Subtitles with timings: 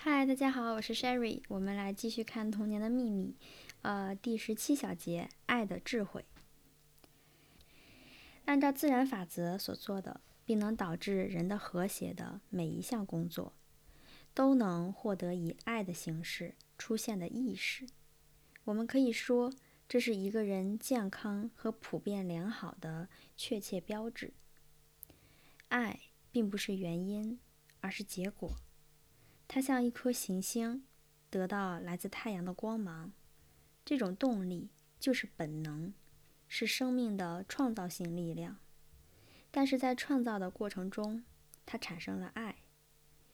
[0.00, 3.34] 嗨，大家好，我是 Sherry，我们来继续看《童年的秘密》，
[3.82, 6.24] 呃，第十七小节，爱的智慧。
[8.44, 13.52] 按照自然法则所做的，并能导致人的和谐的每一项工作，
[14.32, 17.84] 都能获得以爱的形式出现的意识。
[18.66, 19.52] 我们可以说，
[19.88, 24.32] 这是一个人健康和普遍良好的确切标志。
[25.70, 25.98] 爱
[26.30, 27.40] 并不是原因，
[27.80, 28.58] 而是结果。
[29.48, 30.84] 它像一颗行星，
[31.28, 33.12] 得到来自太阳的光芒。
[33.84, 34.68] 这种动力
[35.00, 35.92] 就是本能。
[36.50, 38.56] 是生命的创造性力量，
[39.50, 41.22] 但是在创造的过程中，
[41.66, 42.62] 它产生了爱。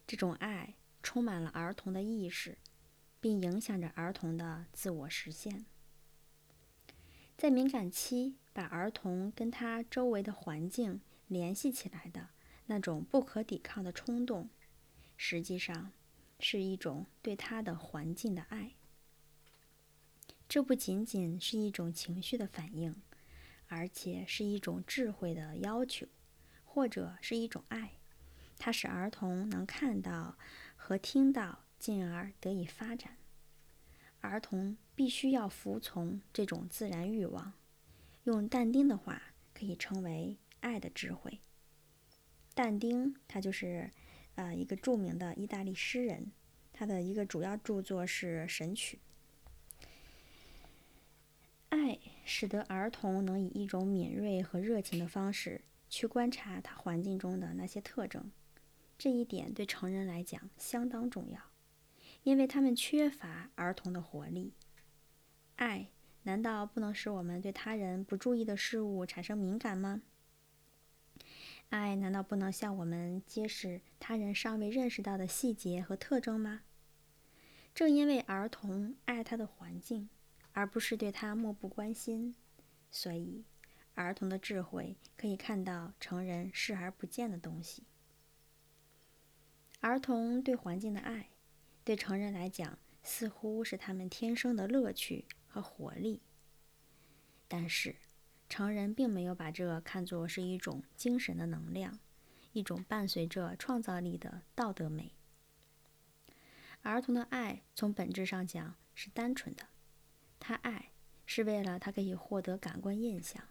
[0.04, 2.58] 这种爱充满了儿童的意识，
[3.20, 5.64] 并影响着儿童的自我实现。
[7.38, 12.30] 在敏感期，把儿童跟他周围的环境联系起来的
[12.66, 14.50] 那种不可抵抗的冲动，
[15.16, 15.92] 实际上
[16.38, 18.72] 是一种对他的环境的爱。
[20.48, 22.94] 这不仅仅是一种情绪的反应，
[23.68, 26.06] 而且是一种智慧的要求，
[26.64, 27.92] 或者是一种爱。
[28.58, 30.36] 它使儿童能看到
[30.76, 33.16] 和听到，进而得以发展。
[34.20, 37.54] 儿童必须要服从这种自然欲望。
[38.24, 39.20] 用但丁的话，
[39.52, 41.40] 可以称为爱的智慧。
[42.54, 43.90] 但丁他就是
[44.34, 46.32] 呃一个著名的意大利诗人，
[46.72, 48.98] 他的一个主要著作是《神曲》。
[51.68, 58.30] 爱使得儿童能以一种敏锐和热情的方式去观察他环境中的那些特征，
[58.96, 61.40] 这一点对成人来讲相当重要，
[62.22, 64.52] 因为他们缺乏儿童的活力。
[65.56, 65.88] 爱
[66.22, 70.02] 难道不能使我们对他人不注意的事物产生敏感吗？
[71.70, 76.62] 爱难道不能向我们揭示他人尚未认识到的细节和特征吗？
[77.74, 80.08] 正因为儿童爱他的环境。
[80.56, 82.36] 而不是对他漠不关心，
[82.88, 83.44] 所以
[83.94, 87.82] 儿童的智慧可以看到成人视而不见的东西。
[89.80, 91.30] 儿童对环境的爱，
[91.82, 96.22] 对成人来讲似乎是他们天生的乐趣和活力。
[97.48, 97.96] 但是，
[98.54, 101.98] 成人并没有把这看作是一种精神的能量，
[102.52, 105.10] 一种伴随着创造力的道德美。
[106.82, 109.66] 儿童的爱从本质上讲是单纯的。
[110.38, 110.92] 他爱
[111.26, 113.42] 是为了他可以获得感官印象，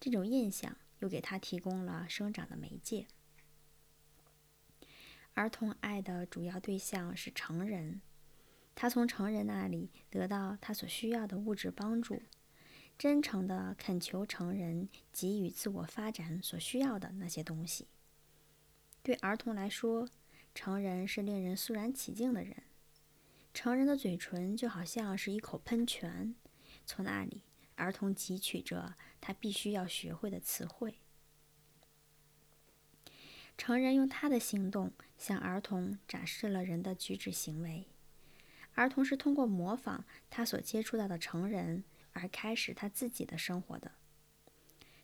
[0.00, 3.06] 这种印象又给他提供了生长的媒介。
[5.34, 8.00] 儿童爱的主要对象是成人，
[8.74, 12.20] 他从成人那里得到他所需要的物质帮助，
[13.02, 17.88] 真诚地恳求成人给予自我发展所需要的那些东西。
[19.02, 20.08] 对儿童来说，
[20.54, 22.62] 成人是令人肃然起敬的人。
[23.52, 26.36] 成人的嘴唇就好像是一口喷泉，
[26.86, 27.42] 从那里，
[27.74, 31.00] 儿童汲取着他必须要学会的词汇。
[33.58, 37.88] 成人用他的行动向儿童展示了人的举止行为，
[38.74, 43.92] 儿童是通过模仿他所接触到的成人而开始他自己的生活的。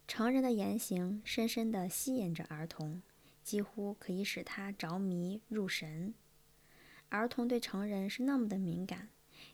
[0.07, 3.03] 成人的言行深深地吸引着儿童，
[3.43, 6.15] 几乎可以使他着迷入神。
[7.11, 9.09] 儿童对成人是那么的敏感，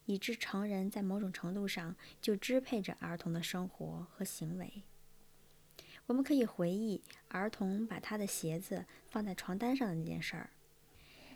[0.07, 4.83] 以致成人在某种程度上就支配着儿童的生活和行为。
[6.07, 10.51] 我们可以回忆儿童把他的鞋子放在床单上的那件事儿。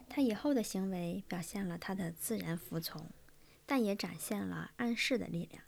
[0.08, 3.10] 他以后的行为表现了他的自然服从，
[3.66, 5.64] 但也展现了暗示的力量。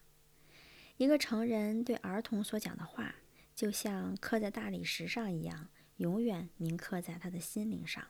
[1.00, 3.14] 一个成人对儿童所讲的话，
[3.56, 8.06] 就像刻在大理石上一样，永远铭刻在他的心灵上。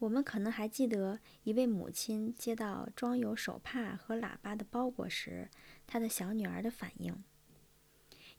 [0.00, 5.48] 我们可能还记得一位母亲接到装有手帕和喇叭的包裹时，
[5.86, 7.24] 她的小女儿的反应。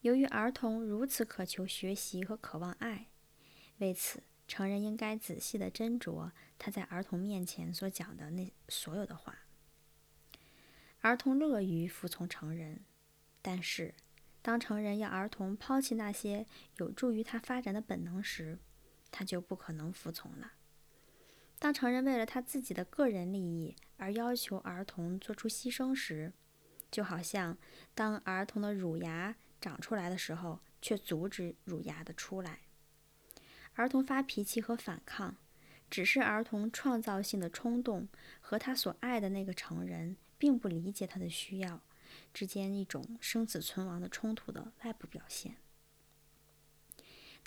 [0.02, 3.08] 由于儿童如此渴求学习和渴望爱，
[3.80, 9.40] 为此，成人应该仔细地斟酌他在儿童面前所讲的那所有的话。
[11.02, 12.82] 儿童乐于服从成人，
[13.48, 13.94] 但是，
[14.42, 16.48] 当成人要儿童抛弃那些
[16.78, 18.58] 有助于他发展的本能时，
[19.12, 20.54] 他就不可能服从了。
[21.60, 26.34] 当成人为了他自己的个人利益而要求儿童做出牺牲时，
[26.90, 27.56] 就好像
[27.94, 32.62] 当儿童的乳牙长出来的时候，却阻止乳牙的出来。
[33.76, 35.36] 儿童发脾气和反抗，
[35.88, 38.08] 只是儿童创造性的冲动
[38.42, 41.84] 和他所爱的那个成人并不理解他的需要
[42.34, 45.58] 之间一种生死存亡的冲突的外部表现。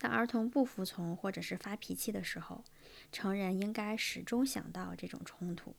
[0.00, 2.64] 当儿童不服从或者是发脾气的时候，
[3.10, 5.74] 成人应该始终想到这种冲突，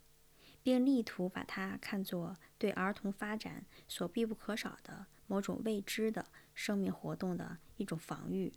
[0.62, 8.52] 并力图把它看作对儿童发展所必不可少的某种未知的生命活动的一种防御。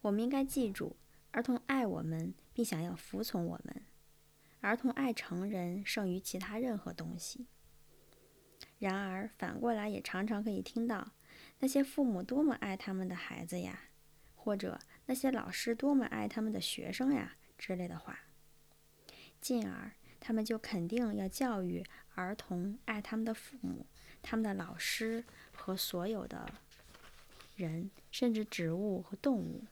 [0.00, 0.96] 我们应该记住，
[1.30, 3.86] 儿童爱我们，并想要服从我们。
[4.60, 7.46] 儿童爱成人胜于其他任何东西。
[8.84, 11.12] 然而，反过来也常常可以听到
[11.60, 13.84] 那些父母多么爱他们的孩子呀，
[14.34, 18.18] 或者那些老师多么爱他们的学生呀之类的话。
[19.40, 21.82] 进而，他们就肯定要教育
[22.14, 23.86] 儿童爱他们的父母、
[24.20, 26.46] 他们的老师和所有的
[27.56, 29.64] 人，甚至植物和动物。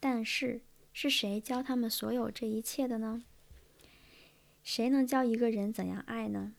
[0.00, 0.62] 但是，
[0.94, 3.22] 是谁教他们所有这一切的呢？
[4.64, 6.54] 谁能教一个人怎样爱呢？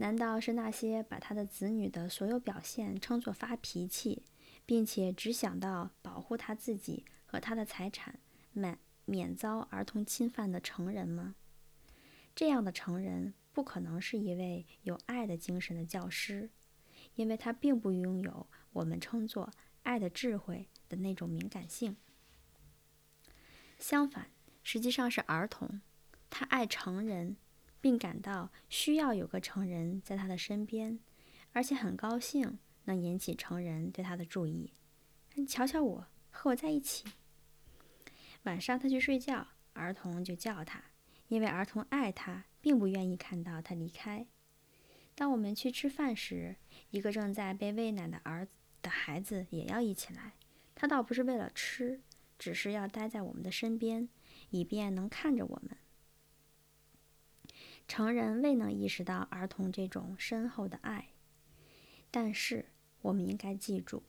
[0.00, 4.22] 难道是那些把他的子女的所有表现称作发脾气，
[4.64, 8.18] 并且只想到保护他自己和他的财产，
[8.54, 11.34] 免免遭儿童侵犯的成人吗？
[12.34, 16.48] 这样的成人不可能是一位有爱的精神的教师，
[17.16, 19.52] 因为他并不拥有我们称作
[19.82, 21.94] 爱的智慧的那种敏感性。
[23.78, 24.30] 相反，
[24.62, 25.82] 实际上是儿童，
[26.30, 27.36] 他爱成人。
[27.80, 30.98] 并感到需要有个成人在他的身边，
[31.52, 34.72] 而且很高兴能引起成人对他的注意。
[35.48, 37.04] 瞧瞧我，和我在一起。
[38.42, 40.82] 晚上他去睡觉，儿童就叫他，
[41.28, 44.26] 因为儿童爱他，并不愿意看到他离开。
[45.14, 46.56] 当我们去吃饭时，
[46.90, 48.48] 一个正在被喂奶的儿
[48.80, 50.32] 的孩子也要一起来。
[50.74, 52.00] 他倒不是为了吃，
[52.38, 54.08] 只是要待在我们的身边，
[54.48, 55.76] 以便能看着我们。
[57.90, 61.08] 成人未能意识到儿童这种深厚的爱，
[62.08, 62.66] 但是
[63.02, 64.04] 我们应该记住，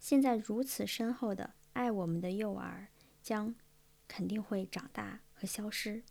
[0.00, 2.88] 现在如此深厚的爱我们的幼儿
[3.22, 3.54] 将
[4.08, 6.02] 肯定会长大和消失。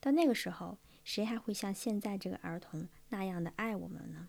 [0.00, 4.26] 到那个时候，谁还会像现在这个儿童那样的爱我们呢？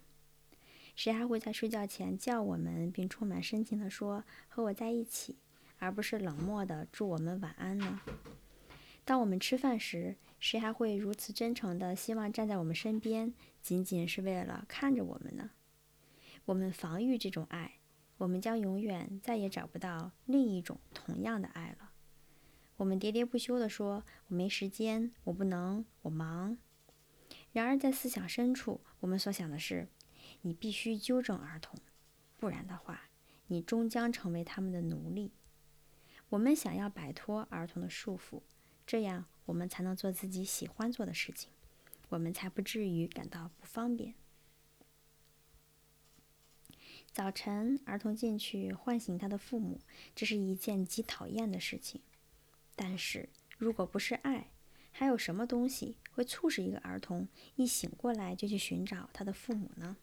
[0.95, 5.39] 谁还会在睡觉前叫我们，并充满深情地说“和我在一起”，
[5.79, 8.00] 而不是冷漠地祝我们晚安呢？
[9.03, 15.51] 当我们吃饭时，谁还会如此真诚地希望站在我们身边，仅仅是为了看着我们呢？
[16.45, 17.80] 我们防御这种爱，
[18.18, 21.92] 我们将永远再也找不到另一种同样的爱了。
[22.77, 26.57] 我们喋喋不休地说：“我没时间，我不能，我忙。”
[27.53, 29.88] 然而，在思想深处，我们所想的是：
[30.42, 31.77] 你必须纠正儿童，
[32.38, 33.09] 不然的话，
[33.48, 35.31] 你终将成为他们的奴隶。
[36.30, 38.42] 我们想要摆脱儿童的束缚，
[38.91, 39.23] 这样。
[39.45, 41.49] 我们才能做自己喜欢做的事情，
[42.09, 44.15] 我们才不至于感到不方便。
[47.13, 49.79] 早晨，儿童进去唤醒他的父母，
[50.13, 52.01] 这是一件极讨厌的事情。
[52.75, 54.51] 但是，如果不是爱，
[54.91, 59.95] 还有什么东西会促使一个儿童一醒过来就去寻找他的父母呢？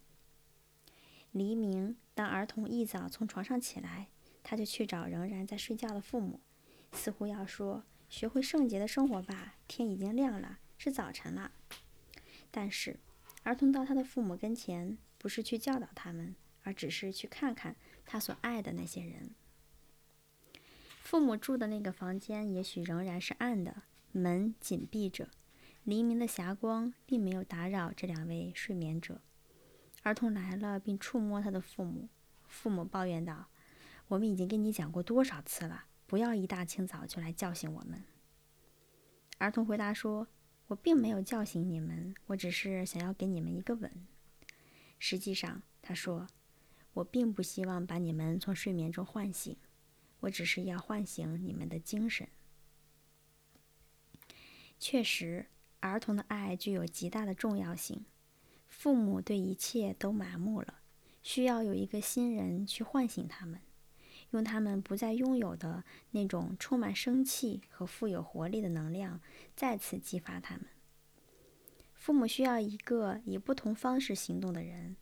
[1.33, 4.09] 黎明，当儿童一早从床上起来，
[4.43, 6.41] 他就去找仍然在睡觉的父母，
[6.93, 7.85] 似乎要说。
[8.09, 11.53] 学会圣洁的生活吧，天已经亮了，是早晨了。
[12.51, 12.99] 但是，
[13.43, 17.77] 儿童到他的父母跟前，不是去教导他们，而只是去看看
[18.07, 19.31] 他所爱的那些人。
[21.03, 23.83] 父母住的那个房间也许仍然是暗的，
[24.13, 25.29] 门紧闭着，
[25.85, 29.21] 黎明的霞光并没有打扰这两位睡眠者。
[30.03, 32.09] 儿童来了，并触摸他的父母。
[32.47, 33.49] 父母抱怨道
[34.09, 38.03] ：“我们已经跟你讲过多少次了。”不要一大清早就来叫醒我们。
[39.37, 40.27] 儿童回答说
[40.69, 44.09] ：“我并没有叫醒你们，我只是想要给你们一个吻。”
[44.99, 46.27] 实际上，他说
[46.95, 49.55] ：“我并不希望把你们从睡眠中唤醒，
[50.21, 52.27] 我只是要唤醒你们的精神。”
[54.81, 55.51] 确实，
[55.81, 58.07] 儿童的爱具有极大的重要性。
[58.67, 60.81] 父母对一切都麻木了，
[61.23, 63.61] 需要有一个新人去唤醒他们。
[64.31, 69.21] 用他们不再拥有的那种充满生气和富有活力的能量，
[69.57, 70.67] 再次激发他们。
[71.95, 74.97] 父母需要一个以不同方式行动的人，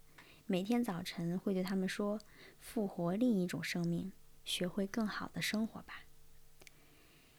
[0.47, 2.21] 每天早晨会对他们说
[2.59, 4.12] ：“复活另一种生命，
[4.45, 6.04] 学会更好的生活吧。”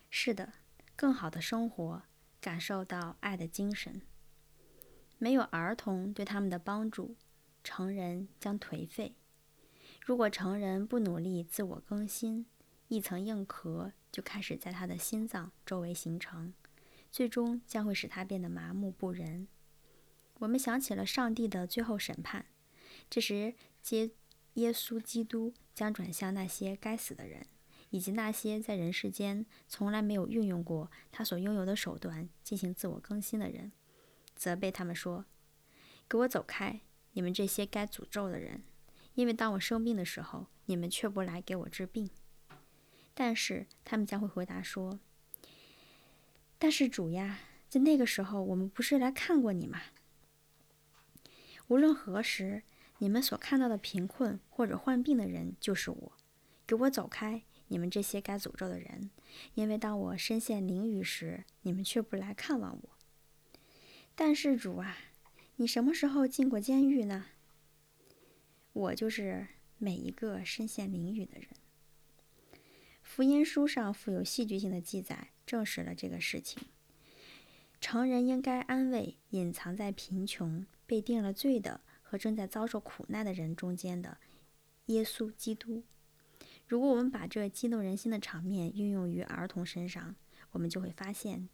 [0.10, 0.54] 是的，
[0.96, 2.04] 更好的生活，
[2.40, 4.02] 感受到爱的精神。
[5.18, 7.16] 没有儿童对他们的帮助，
[7.64, 9.16] 成人将颓废。
[10.08, 12.46] 如果成人不努力自我更新，
[12.88, 16.54] 一层硬壳就开始在他的心脏周围形成，
[17.12, 19.50] 最终将会使他变得麻木不仁。
[20.36, 22.46] 我们想起了上帝的最后审判，
[23.10, 24.12] 这时接
[24.54, 27.46] 耶稣基督将转向那些该死的人，
[27.90, 33.74] 以及那些在人世间从来没有运用过他所拥有的手段进行自我更新的人，
[34.38, 35.26] 责备他们说
[36.08, 36.80] ：“给我走开，
[37.12, 38.64] 你们这些该诅咒的人！
[39.18, 42.08] 因为当我生病的时候，你们却不来给我治病。”
[43.16, 45.00] 但是他们将会回答说
[46.60, 49.82] ：“但是主呀，在那个时候，我们不是来看过你吗？
[51.68, 52.62] 无论何时，
[53.00, 56.12] 你们所看到的贫困或者患病的人就是我。
[56.68, 59.10] 给我走开，你们这些该诅咒的人！
[59.56, 62.90] 因为当我身陷囹圄时，你们却不来看望我。
[64.14, 64.96] 但是主啊，
[65.56, 67.26] 你什么时候进过监狱呢？
[68.78, 71.48] 我就是每一个身陷囹圄的人。”
[73.02, 76.62] 福音书上富有戏剧性的记载，证实了这个事情。
[77.80, 84.18] 成人应该安慰隐藏在贫穷、被定了罪的和正在遭受苦难的人中间的
[84.88, 85.84] 耶稣基督。
[86.68, 90.16] 如果我们把这激动人心的场面运用于儿童身上，
[90.52, 91.48] 我们就会发现，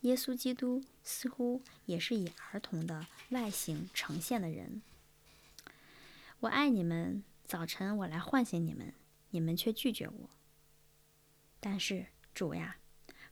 [0.00, 4.82] 耶稣基督似乎也是以儿童的外形呈现的人。
[6.40, 8.94] 我爱你们，早晨我来唤醒你们，
[9.30, 10.30] 你们却拒绝我。
[11.58, 12.76] 但是主呀，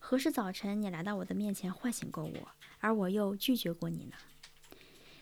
[0.00, 2.48] 何时早晨你来到我的面前唤醒过我，
[2.80, 4.16] 而我又拒绝过你呢？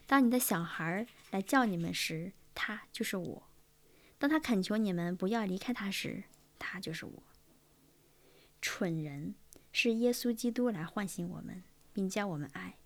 [0.06, 3.42] 当你的小孩来叫你们时，他就是我；
[4.18, 6.24] 当他恳求你们不要离开他时，
[6.58, 7.22] 他就是我。
[8.62, 9.34] 蠢人
[9.72, 11.62] 是耶稣基督来唤醒我们，
[11.92, 12.78] 并教我们爱，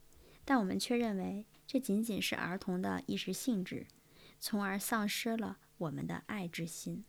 [0.45, 3.87] 但我们却认为这仅仅是儿童的一时兴致，
[4.38, 7.04] 从而丧失了我们的爱之心。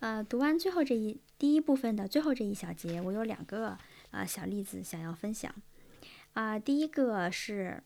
[0.00, 3.76] 呃，读完最后这一第一部分的最后这一小节，我有两个
[4.10, 5.54] 呃小例子想要分享。
[6.32, 7.82] 啊，第一个是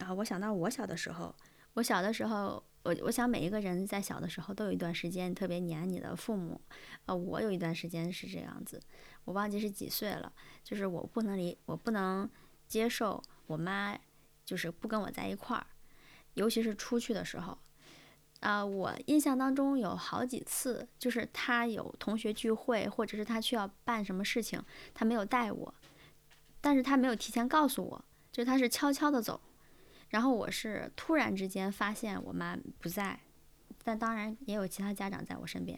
[0.00, 1.34] 啊，我想到我小的时候，
[1.74, 6.60] 我小的时候，我我想每一个人在小的时候都有一段时间特别黏你的父母。
[7.06, 8.78] 呃，我有一段时间是这样子，
[9.24, 10.30] 我忘记是几岁了，
[10.62, 12.28] 就是我不能离，我不能
[12.66, 13.98] 接受我妈
[14.44, 15.66] 就是不跟我在一块儿，
[16.36, 17.58] 尤其是出去的时候。
[18.40, 24.62] 啊，我印象当中有好几次，就是他有同学聚会，或者是他需要办什么事情，
[24.92, 25.74] 他没有带我，
[26.60, 29.40] 但是他没有提前告诉我，就是他是悄悄的走，
[30.10, 33.18] 然后我是突然之间发现我妈不在，
[33.82, 35.76] 但当然也有其他家长在我身边，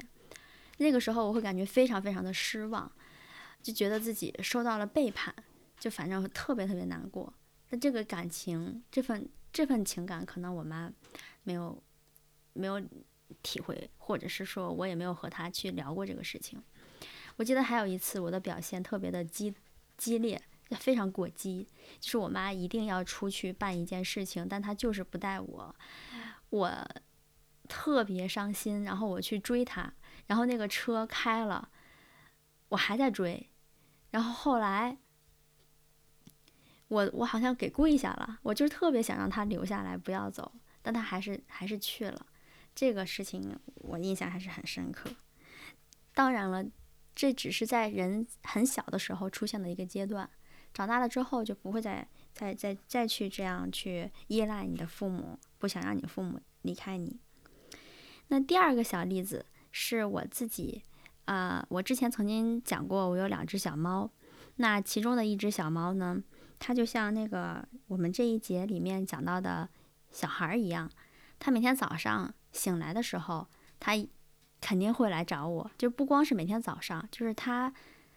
[0.79, 2.91] 那个时候我会感觉非常非常的失望，
[3.63, 5.33] 就觉得自己受到了背叛，
[5.79, 7.33] 就反正特别特别难过。
[7.71, 10.93] 那这个感情，这份这份情感，可能我妈
[11.43, 11.83] 没有。
[12.55, 12.83] 没有
[13.41, 16.61] 体会，或者是说我也没有和他去聊过这个事情。
[17.37, 19.55] 我记得还有一次，我的表现特别的激
[19.97, 20.43] 激烈，
[20.81, 21.69] 非常过激，
[22.01, 25.77] 就是我妈一定要出去办一件事情，但她就是不带我，
[26.51, 26.89] 我
[27.69, 28.83] 特别伤心。
[28.83, 29.93] 然后我去追她，
[30.27, 31.71] 然后那个车开了，
[32.71, 33.49] 我还在追，
[34.11, 34.99] 然后后来
[36.89, 40.51] 我我好像给跪下了，我就是特别想让他留下来不要走，
[40.83, 42.27] 但他还是还是去了。
[42.75, 45.11] 这个事情我印象还是很深刻。
[46.15, 46.65] 当然了，
[47.15, 50.29] 这只是在人很小的时候出现的一个阶段，
[50.73, 57.19] 长大了之后就不会再再再再去这样去依赖你的父母，不想让你父母离开你。
[58.29, 60.83] 那第二个小例子是我自己，
[61.25, 64.11] 啊，我之前曾经讲过，我有两只小猫，
[64.57, 66.23] 那其中的一只小猫呢，
[66.59, 69.69] 它就像那个我们这一节里面讲到的
[70.11, 70.91] 小孩一样，
[71.39, 72.35] 它每天早上。
[72.51, 73.47] 醒来的时候，
[73.79, 73.93] 它
[74.59, 75.71] 肯定会来找我。
[75.77, 77.73] 就不光是每天早上，就是它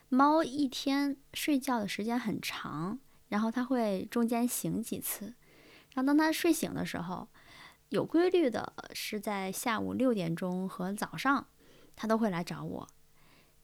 [0.07, 5.35] 猫一天睡觉的时间很长，然后它会中间醒几次。
[5.93, 7.27] 然后当它睡醒的时候，
[7.89, 11.45] 有规律的是在下午六点钟和早上，
[11.95, 12.87] 它都会来找我。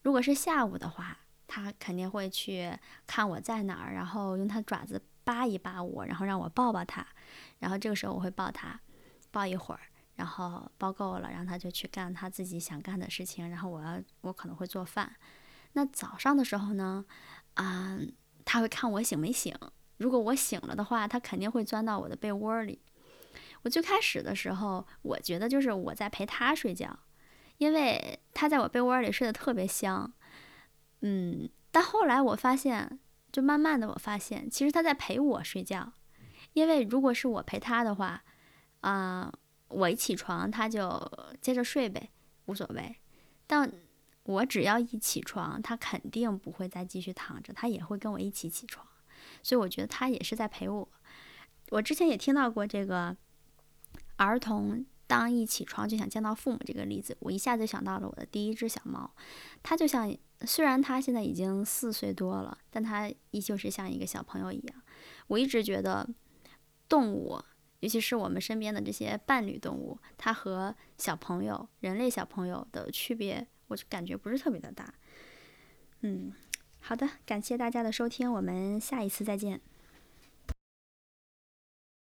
[0.02, 2.70] 如果是下午的话，它肯定会去
[3.08, 7.04] 看我在哪儿，然后用它爪子扒一扒我，然后让我抱抱它。
[7.58, 8.80] 然后这个时候我会抱它，
[9.32, 9.80] 抱一会儿。
[10.14, 13.48] 然后抱够了，然后他就去干他自己想干的事情。
[13.48, 15.14] 然后我要，我可能会做饭。
[15.74, 17.04] 那早上的时候呢，
[17.54, 17.96] 啊，
[18.44, 19.54] 他会看我醒没醒。
[19.98, 22.80] 如果我醒了的话，他肯定会钻到我的被窝里。
[23.62, 26.98] 我最开始的时候，我觉得就是我在陪他睡觉，
[27.58, 30.12] 因为他在我被窝里睡得特别香。
[31.00, 32.98] 嗯，但后来我发现，
[33.32, 35.92] 就慢慢的我发现，其实他在陪我睡觉。
[36.52, 38.22] 因为如果是我陪他的话，
[38.80, 39.32] 啊。
[39.70, 40.98] 我一起床，他就
[41.42, 42.08] 接着睡呗，
[42.46, 42.96] 无所谓。
[43.46, 43.70] 但
[44.22, 48.86] 我只要一起床，他肯定不会再继续躺着，他也会跟我一起起床。
[49.42, 50.88] 所以我觉得他也是在陪我。
[51.68, 53.14] 我之前也听到过这个
[54.16, 59.10] 儿童当一起床就想见到父母这个例子，我一下就想到了我的第一只小猫，
[59.62, 64.82] 它就像虽然它现在已经四岁多了，但它依旧是像一个小朋友一样。
[65.26, 66.08] 我一直觉得
[66.88, 67.40] 动物，
[67.80, 74.92] 尤其是我们身边的这些伴侣动物，它和小朋友、人类小朋友的区别，我就感觉不是特别的大。
[76.02, 76.32] 嗯，
[76.80, 79.60] 好的，感谢大家的收听，我们下一次再见。